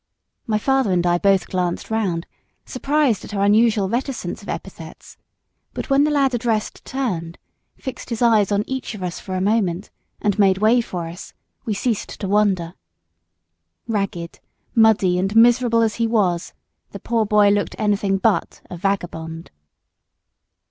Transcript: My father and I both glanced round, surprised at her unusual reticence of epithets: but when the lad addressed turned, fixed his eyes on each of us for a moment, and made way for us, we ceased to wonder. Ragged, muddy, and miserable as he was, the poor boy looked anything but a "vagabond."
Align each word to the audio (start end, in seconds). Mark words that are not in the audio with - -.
My 0.47 0.57
father 0.57 0.91
and 0.91 1.05
I 1.05 1.19
both 1.19 1.47
glanced 1.47 1.91
round, 1.91 2.25
surprised 2.65 3.23
at 3.23 3.33
her 3.33 3.41
unusual 3.43 3.87
reticence 3.87 4.41
of 4.41 4.49
epithets: 4.49 5.15
but 5.75 5.91
when 5.91 6.05
the 6.05 6.09
lad 6.09 6.33
addressed 6.33 6.83
turned, 6.83 7.37
fixed 7.77 8.09
his 8.09 8.19
eyes 8.19 8.51
on 8.51 8.63
each 8.65 8.95
of 8.95 9.03
us 9.03 9.19
for 9.19 9.35
a 9.35 9.41
moment, 9.41 9.91
and 10.19 10.39
made 10.39 10.57
way 10.57 10.81
for 10.81 11.05
us, 11.07 11.35
we 11.65 11.75
ceased 11.75 12.19
to 12.19 12.27
wonder. 12.27 12.73
Ragged, 13.87 14.39
muddy, 14.73 15.19
and 15.19 15.35
miserable 15.35 15.83
as 15.83 15.93
he 15.97 16.07
was, 16.07 16.53
the 16.93 16.99
poor 16.99 17.23
boy 17.23 17.49
looked 17.49 17.75
anything 17.77 18.17
but 18.17 18.59
a 18.71 18.77
"vagabond." 18.77 19.51